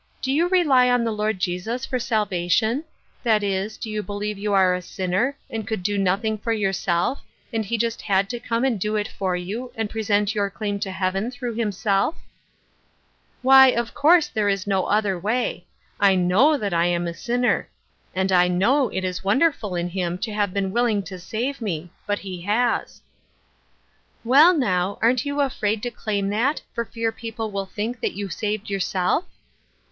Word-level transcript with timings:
"Do 0.23 0.31
you 0.31 0.47
rely 0.47 0.89
on 0.89 1.03
the 1.03 1.11
Lord 1.11 1.37
Jesus 1.37 1.85
for 1.85 1.99
salvation? 1.99 2.85
That 3.21 3.43
is, 3.43 3.77
do 3.77 3.87
you 3.87 4.01
believe 4.01 4.35
you 4.35 4.51
are 4.51 4.73
a 4.73 4.81
sinner, 4.81 5.37
and 5.47 5.67
could 5.67 5.83
do 5.83 5.95
nothing 5.95 6.39
for 6.39 6.51
yourself, 6.51 7.21
and 7.53 7.63
he 7.63 7.77
just 7.77 8.01
had 8.01 8.27
to 8.31 8.39
come 8.39 8.63
and 8.65 8.79
do 8.79 8.95
it 8.95 9.07
for 9.07 9.35
you, 9.35 9.71
and 9.75 9.91
present 9.91 10.33
your 10.33 10.49
claim 10.49 10.79
to 10.79 10.89
Heaven 10.91 11.29
through 11.29 11.53
himself?"" 11.53 12.15
Why, 13.43 13.67
of 13.67 13.93
course 13.93 14.27
there 14.27 14.49
is 14.49 14.65
no 14.65 14.85
other 14.87 15.19
way. 15.19 15.67
I 15.99 16.15
know 16.15 16.57
that 16.57 16.73
I 16.73 16.87
am 16.87 17.05
a 17.05 17.13
sinner; 17.13 17.69
and 18.15 18.31
I 18.31 18.47
know 18.47 18.89
it 18.89 19.03
is 19.03 19.23
won 19.23 19.37
derful 19.37 19.75
in 19.75 19.89
him 19.89 20.17
to 20.25 20.33
have 20.33 20.51
been 20.51 20.71
willing 20.71 21.03
to 21.03 21.19
save 21.19 21.61
me; 21.61 21.91
but 22.07 22.17
he 22.17 22.41
has."" 22.41 23.03
Well, 24.23 24.57
now, 24.57 24.97
aren't 24.99 25.25
you 25.25 25.41
afraid 25.41 25.83
to 25.83 25.91
claim 25.91 26.29
that, 26.29 26.63
for 26.73 26.85
fear 26.85 27.11
people 27.11 27.51
will 27.51 27.67
think 27.67 27.99
that 27.99 28.13
you 28.13 28.29
saved 28.29 28.67
your 28.67 28.79
self?" 28.79 29.25